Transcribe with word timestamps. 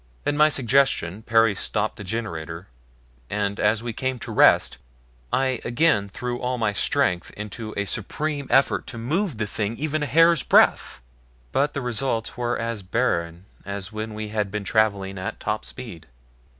At 0.25 0.33
my 0.33 0.49
suggestion 0.49 1.21
Perry 1.21 1.53
stopped 1.53 1.97
the 1.97 2.03
generator, 2.03 2.65
and 3.29 3.59
as 3.59 3.83
we 3.83 3.93
came 3.93 4.17
to 4.17 4.31
rest 4.31 4.79
I 5.31 5.61
again 5.63 6.09
threw 6.09 6.39
all 6.41 6.57
my 6.57 6.73
strength 6.73 7.29
into 7.37 7.71
a 7.77 7.85
supreme 7.85 8.47
effort 8.49 8.87
to 8.87 8.97
move 8.97 9.37
the 9.37 9.45
thing 9.45 9.77
even 9.77 10.01
a 10.01 10.07
hair's 10.07 10.41
breadth 10.41 11.01
but 11.51 11.75
the 11.75 11.81
results 11.81 12.35
were 12.35 12.57
as 12.57 12.81
barren 12.81 13.45
as 13.63 13.91
when 13.91 14.15
we 14.15 14.29
had 14.29 14.49
been 14.49 14.63
traveling 14.63 15.19
at 15.19 15.39
top 15.39 15.63
speed. 15.65 16.07